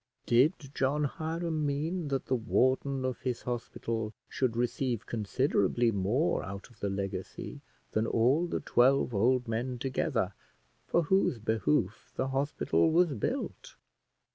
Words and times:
Did 0.25 0.71
John 0.73 1.03
Hiram 1.03 1.63
mean 1.63 2.07
that 2.07 2.25
the 2.25 2.33
warden 2.35 3.05
of 3.05 3.19
his 3.19 3.43
hospital 3.43 4.15
should 4.27 4.57
receive 4.57 5.05
considerably 5.05 5.91
more 5.91 6.43
out 6.43 6.71
of 6.71 6.79
the 6.79 6.89
legacy 6.89 7.61
than 7.91 8.07
all 8.07 8.47
the 8.47 8.61
twelve 8.61 9.13
old 9.13 9.47
men 9.47 9.77
together 9.77 10.33
for 10.87 11.03
whose 11.03 11.37
behoof 11.37 12.13
the 12.15 12.29
hospital 12.29 12.89
was 12.91 13.13
built? 13.13 13.75